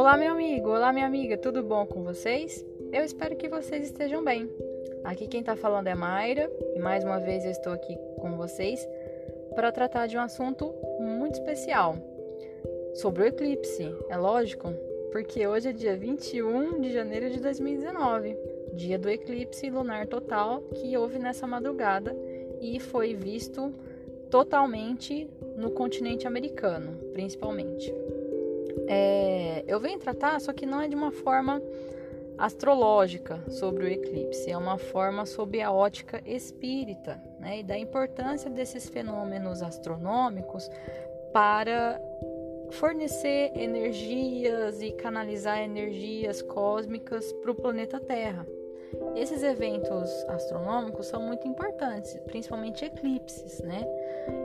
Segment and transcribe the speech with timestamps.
[0.00, 2.64] Olá, meu amigo, olá, minha amiga, tudo bom com vocês?
[2.90, 4.50] Eu espero que vocês estejam bem.
[5.04, 8.80] Aqui quem tá falando é Mayra e mais uma vez eu estou aqui com vocês
[9.54, 11.98] para tratar de um assunto muito especial
[12.94, 14.72] sobre o eclipse, é lógico,
[15.12, 18.38] porque hoje é dia 21 de janeiro de 2019,
[18.72, 22.16] dia do eclipse lunar total que houve nessa madrugada
[22.58, 23.70] e foi visto
[24.30, 25.28] totalmente
[25.58, 27.92] no continente americano, principalmente.
[28.88, 31.62] É, eu venho tratar, só que não é de uma forma
[32.38, 38.48] astrológica sobre o eclipse, é uma forma sob a ótica espírita, né, e da importância
[38.48, 40.70] desses fenômenos astronômicos
[41.32, 42.00] para
[42.70, 48.46] fornecer energias e canalizar energias cósmicas para o planeta Terra.
[49.16, 53.86] Esses eventos astronômicos são muito importantes, principalmente eclipses, né?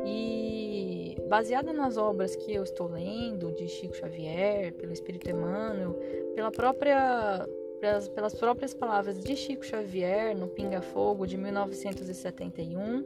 [0.06, 5.94] E baseada nas obras que eu estou lendo de Chico Xavier, pelo Espírito Emmanuel,
[6.36, 7.48] pela própria
[7.80, 13.06] pelas, pelas próprias palavras de Chico Xavier no Pinga Fogo de 1971,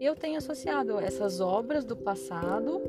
[0.00, 2.80] eu tenho associado essas obras do passado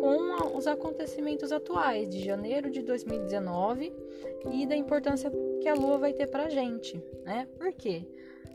[0.00, 3.92] com os acontecimentos atuais de janeiro de 2019
[4.52, 5.30] e da importância
[5.64, 7.48] que a Lua vai ter para gente, né?
[7.56, 8.04] Por quê?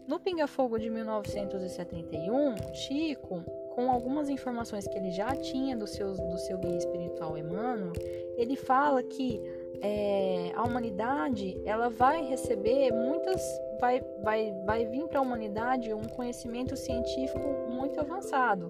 [0.08, 3.44] No Pinga Fogo de 1971, Chico
[3.74, 7.94] com algumas informações que ele já tinha do seu, do seu guia espiritual Emmanuel,
[8.38, 9.42] ele fala que
[9.82, 13.42] é, a humanidade ela vai receber muitas,
[13.82, 18.68] vai, vai, vai vir para a humanidade um conhecimento científico muito avançado.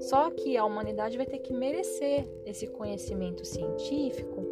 [0.00, 4.44] Só que a humanidade vai ter que merecer esse conhecimento científico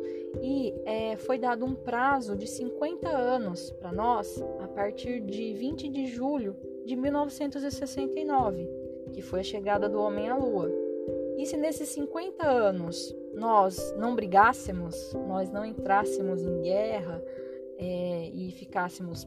[0.42, 5.88] e é, foi dado um prazo de 50 anos para nós a partir de 20
[5.88, 10.70] de julho de 1969 que foi a chegada do homem à Lua.
[11.38, 17.22] E se nesses 50 anos nós não brigássemos, nós não entrássemos em guerra
[17.78, 19.26] é, e ficássemos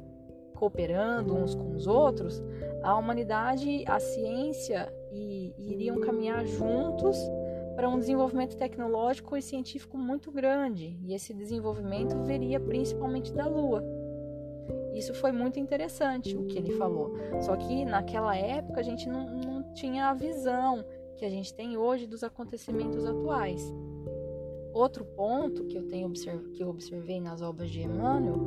[0.55, 2.41] cooperando uns com os outros,
[2.81, 7.17] a humanidade, a ciência e, iriam caminhar juntos
[7.77, 10.97] para um desenvolvimento tecnológico e científico muito grande.
[11.03, 13.83] E esse desenvolvimento viria principalmente da Lua.
[14.95, 17.13] Isso foi muito interessante o que ele falou.
[17.39, 20.83] Só que naquela época a gente não, não tinha a visão
[21.17, 23.71] que a gente tem hoje dos acontecimentos atuais.
[24.73, 26.11] Outro ponto que eu tenho
[26.53, 28.37] que eu observei nas obras de Emmanuel,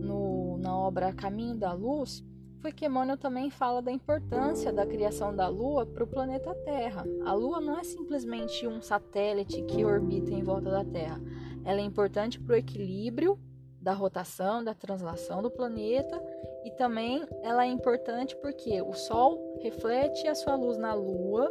[0.00, 2.24] no, na obra Caminho da Luz,
[2.72, 7.04] que Emmanuel também fala da importância da criação da Lua para o planeta Terra.
[7.24, 11.20] A Lua não é simplesmente um satélite que orbita em volta da Terra.
[11.64, 13.38] Ela é importante para o equilíbrio
[13.80, 16.20] da rotação, da translação do planeta
[16.64, 21.48] e também ela é importante porque o Sol reflete a sua luz na Lua,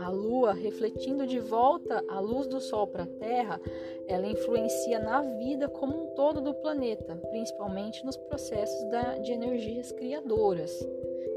[0.00, 3.60] a Lua refletindo de volta a luz do Sol para a Terra,
[4.06, 9.92] ela influencia na vida como um todo do planeta, principalmente nos processos da, de energias
[9.92, 10.72] criadoras,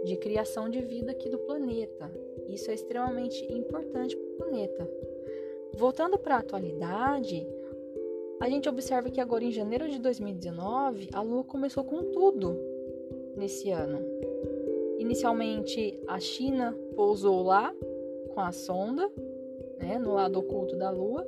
[0.05, 2.11] de criação de vida aqui do planeta.
[2.47, 4.89] Isso é extremamente importante para o planeta.
[5.73, 7.47] Voltando para a atualidade,
[8.39, 12.57] a gente observa que agora em janeiro de 2019 a Lua começou com tudo
[13.35, 13.99] nesse ano.
[14.97, 17.73] Inicialmente a China pousou lá
[18.33, 19.09] com a sonda,
[19.77, 21.25] né, no lado oculto da Lua,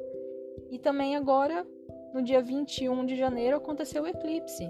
[0.69, 1.65] e também agora
[2.13, 4.69] no dia 21 de janeiro aconteceu o eclipse.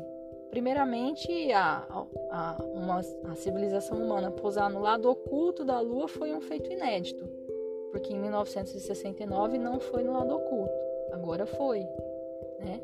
[0.50, 1.88] Primeiramente, a,
[2.30, 7.28] a, uma, a civilização humana pousar no lado oculto da Lua foi um feito inédito,
[7.92, 10.74] porque em 1969 não foi no lado oculto,
[11.12, 11.88] agora foi
[12.64, 12.82] né?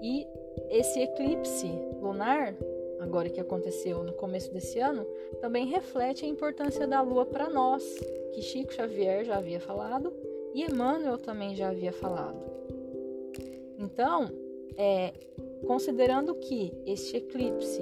[0.00, 0.26] E
[0.70, 1.66] esse eclipse
[2.00, 2.54] lunar,
[3.00, 5.06] agora que aconteceu no começo desse ano,
[5.40, 7.82] também reflete a importância da Lua para nós,
[8.34, 10.12] que Chico Xavier já havia falado
[10.52, 12.36] e Emmanuel também já havia falado.
[13.78, 14.28] Então,
[14.76, 15.12] é,
[15.66, 17.80] considerando que este eclipse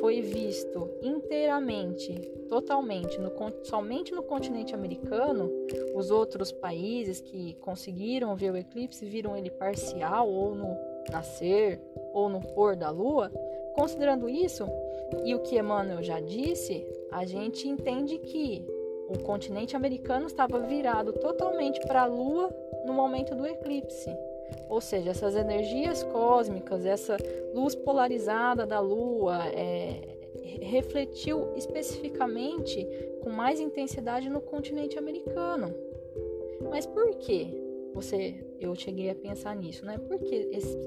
[0.00, 2.12] foi visto inteiramente,
[2.48, 5.50] totalmente, no, somente no continente americano,
[5.94, 10.76] os outros países que conseguiram ver o eclipse viram ele parcial ou no
[11.10, 11.80] nascer
[12.12, 13.30] ou no pôr da lua.
[13.74, 14.66] Considerando isso
[15.24, 18.64] e o que Emmanuel já disse, a gente entende que
[19.08, 22.50] o continente americano estava virado totalmente para a lua
[22.84, 24.10] no momento do eclipse.
[24.68, 27.16] Ou seja, essas energias cósmicas, essa
[27.52, 30.00] luz polarizada da Lua, é,
[30.62, 32.86] refletiu especificamente
[33.22, 35.74] com mais intensidade no continente americano.
[36.70, 37.62] Mas por que
[37.94, 39.98] você, eu cheguei a pensar nisso, né?
[39.98, 40.34] Por que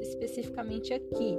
[0.02, 1.38] especificamente aqui?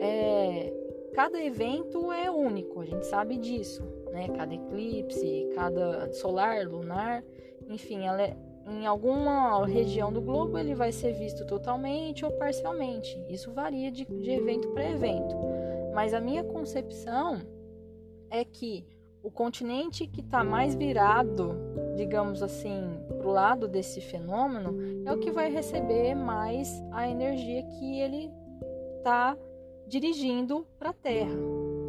[0.00, 0.72] É,
[1.14, 3.82] cada evento é único, a gente sabe disso,
[4.14, 4.28] né?
[4.28, 7.22] Cada eclipse, cada solar, lunar,
[7.68, 13.22] enfim, ela é em alguma região do globo ele vai ser visto totalmente ou parcialmente.
[13.28, 15.36] Isso varia de, de evento para evento.
[15.92, 17.42] Mas a minha concepção
[18.30, 18.86] é que
[19.22, 21.56] o continente que está mais virado,
[21.96, 22.82] digamos assim,
[23.16, 24.76] para o lado desse fenômeno,
[25.06, 28.30] é o que vai receber mais a energia que ele
[28.98, 29.36] está
[29.86, 31.36] dirigindo para a Terra,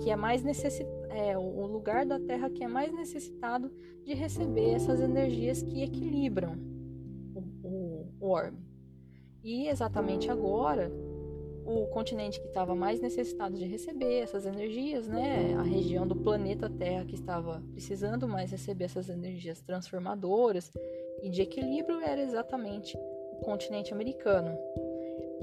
[0.01, 0.88] que é mais necessit...
[1.16, 3.72] é o lugar da Terra que é mais necessitado
[4.04, 6.58] de receber essas energias que equilibram
[7.34, 8.58] o, o, o orbe.
[9.44, 10.92] E exatamente agora,
[11.66, 16.70] o continente que estava mais necessitado de receber essas energias, né, a região do planeta
[16.70, 20.72] Terra que estava precisando mais receber essas energias transformadoras
[21.24, 24.56] e de equilíbrio era exatamente o continente americano.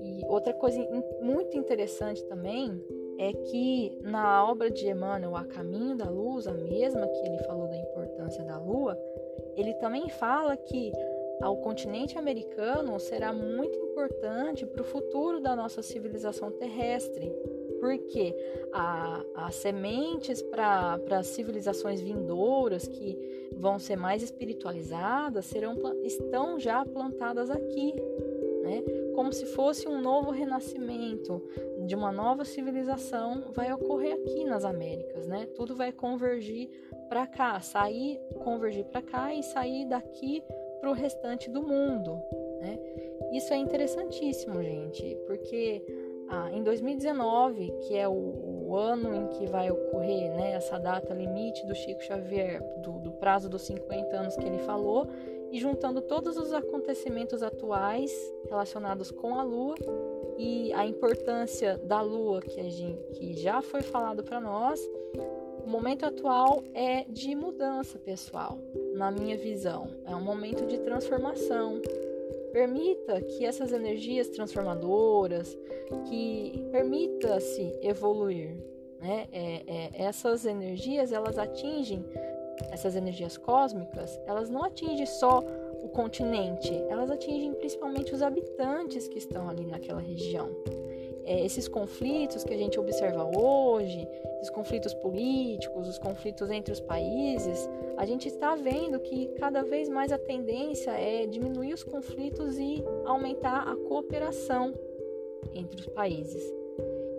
[0.02, 0.78] E outra coisa
[1.20, 2.80] muito interessante também
[3.18, 7.68] é que na obra de Emmanuel, A Caminho da Luz, a mesma que ele falou
[7.68, 8.98] da importância da Lua,
[9.56, 10.92] ele também fala que
[11.40, 17.32] ao continente americano será muito importante para o futuro da nossa civilização terrestre,
[17.80, 18.34] porque
[19.34, 23.18] as sementes para civilizações vindouras que
[23.56, 25.74] vão ser mais espiritualizadas serão,
[26.04, 27.94] estão já plantadas aqui,
[28.62, 28.82] né?
[29.14, 31.42] como se fosse um novo renascimento
[31.86, 35.46] de uma nova civilização vai ocorrer aqui nas Américas, né?
[35.54, 36.68] Tudo vai convergir
[37.08, 40.42] para cá, sair, convergir para cá e sair daqui
[40.80, 42.20] para o restante do mundo,
[42.60, 42.78] né?
[43.32, 45.84] Isso é interessantíssimo, gente, porque
[46.28, 51.12] ah, em 2019, que é o, o, ano em que vai ocorrer né, essa data
[51.12, 55.08] limite do Chico Xavier, do, do prazo dos 50 anos que ele falou,
[55.52, 58.10] e juntando todos os acontecimentos atuais
[58.48, 59.76] relacionados com a Lua
[60.38, 64.80] e a importância da Lua que, a gente, que já foi falado para nós,
[65.64, 68.58] o momento atual é de mudança pessoal,
[68.94, 69.88] na minha visão.
[70.06, 71.80] É um momento de transformação.
[72.50, 75.56] Permita que essas energias transformadoras,
[76.08, 78.56] que permita-se evoluir.
[79.00, 79.28] Né?
[79.32, 82.04] É, é, essas energias elas atingem
[82.70, 85.42] essas energias cósmicas, elas não atingem só
[85.82, 90.48] o continente, elas atingem principalmente os habitantes que estão ali naquela região.
[91.24, 96.80] É, esses conflitos que a gente observa hoje, esses conflitos políticos, os conflitos entre os
[96.80, 102.58] países, a gente está vendo que cada vez mais a tendência é diminuir os conflitos
[102.58, 104.74] e aumentar a cooperação
[105.54, 106.42] entre os países.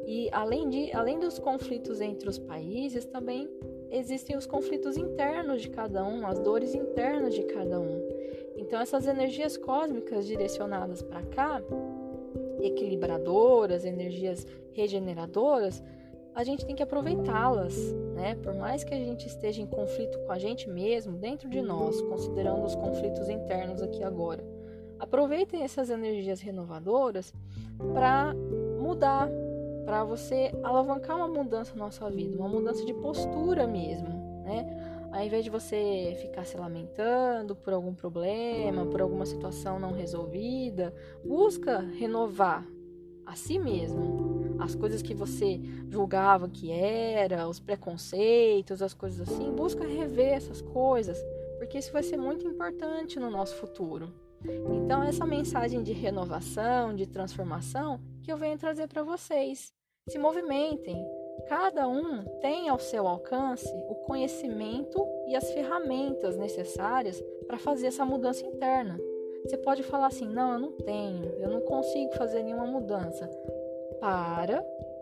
[0.06, 3.50] E além, de, além dos conflitos entre os países, também
[3.92, 8.02] existem os conflitos internos de cada um, as dores internas de cada um.
[8.56, 11.62] Então, essas energias cósmicas direcionadas para cá,
[12.62, 15.84] equilibradoras, energias regeneradoras,
[16.36, 17.76] a gente tem que aproveitá-las,
[18.16, 18.36] né?
[18.36, 22.02] Por mais que a gente esteja em conflito com a gente mesmo, dentro de nós,
[22.02, 24.44] considerando os conflitos internos aqui agora.
[25.00, 27.34] Aproveitem essas energias renovadoras
[27.94, 28.34] para
[28.80, 29.30] mudar,
[29.86, 34.10] para você alavancar uma mudança na sua vida, uma mudança de postura mesmo,
[34.44, 35.10] né?
[35.12, 40.94] Ao invés de você ficar se lamentando por algum problema, por alguma situação não resolvida,
[41.24, 42.66] busca renovar
[43.26, 44.56] a si mesmo.
[44.60, 45.60] As coisas que você
[45.90, 51.18] julgava que era, os preconceitos, as coisas assim, busca rever essas coisas,
[51.60, 54.12] porque isso vai ser muito importante no nosso futuro.
[54.72, 59.74] Então, essa mensagem de renovação, de transformação, que eu venho trazer para vocês.
[60.10, 60.98] Se movimentem.
[61.48, 68.06] Cada um tem ao seu alcance o conhecimento e as ferramentas necessárias para fazer essa
[68.06, 69.00] mudança interna.
[69.44, 73.27] Você pode falar assim: não, eu não tenho, eu não consigo fazer nenhuma mudança.
[74.00, 74.62] Para,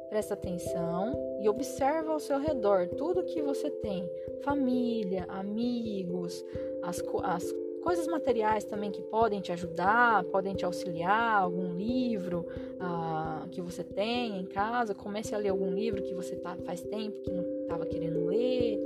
[0.10, 4.10] presta atenção e observa ao seu redor tudo que você tem:
[4.44, 6.44] família, amigos,
[6.84, 12.46] as, as coisas materiais também que podem te ajudar, podem te auxiliar, algum livro
[12.80, 16.82] ah, que você tem em casa, comece a ler algum livro que você tá, faz
[16.82, 18.80] tempo que não estava querendo ler.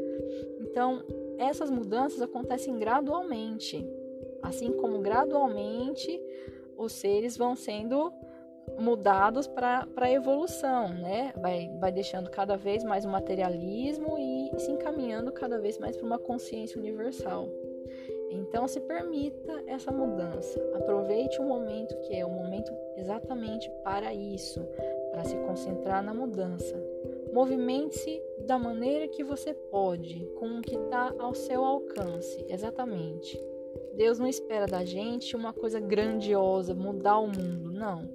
[0.59, 1.03] Então,
[1.37, 3.85] essas mudanças acontecem gradualmente,
[4.41, 6.21] assim como gradualmente
[6.77, 8.11] os seres vão sendo
[8.79, 11.33] mudados para a evolução, né?
[11.37, 16.05] Vai, vai deixando cada vez mais o materialismo e se encaminhando cada vez mais para
[16.05, 17.47] uma consciência universal.
[18.29, 20.59] Então se permita essa mudança.
[20.75, 24.61] Aproveite o momento que é o momento exatamente para isso,
[25.11, 26.75] para se concentrar na mudança.
[27.31, 33.41] Movimente-se da maneira que você pode, com o que está ao seu alcance, exatamente.
[33.93, 38.09] Deus não espera da gente uma coisa grandiosa, mudar o mundo, não.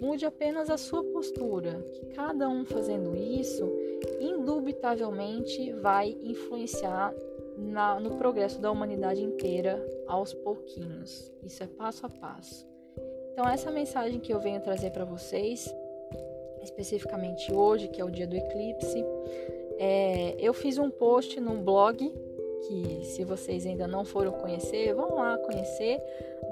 [0.00, 3.64] Mude apenas a sua postura, que cada um fazendo isso,
[4.20, 7.14] indubitavelmente vai influenciar
[7.56, 11.32] na, no progresso da humanidade inteira aos pouquinhos.
[11.42, 12.66] Isso é passo a passo.
[13.32, 15.72] Então, essa mensagem que eu venho trazer para vocês,
[16.62, 19.04] especificamente hoje, que é o dia do eclipse,
[19.78, 22.10] é, eu fiz um post num blog
[22.66, 26.02] que, se vocês ainda não foram conhecer, vão lá conhecer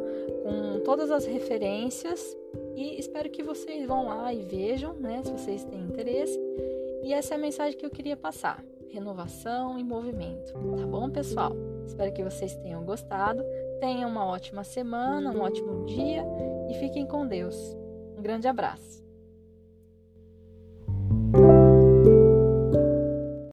[0.44, 2.36] com todas as referências.
[2.76, 6.40] E espero que vocês vão lá e vejam, né, se vocês têm interesse.
[7.04, 10.54] E essa é a mensagem que eu queria passar: renovação e movimento.
[10.54, 11.52] Tá bom, pessoal?
[11.86, 13.44] Espero que vocês tenham gostado.
[13.80, 16.24] Tenham uma ótima semana, um ótimo dia
[16.70, 17.83] e fiquem com Deus.
[18.24, 19.03] Um grande abraço.